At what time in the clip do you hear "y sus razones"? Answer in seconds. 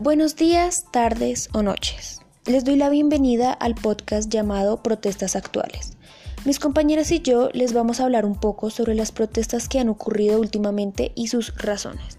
11.16-12.16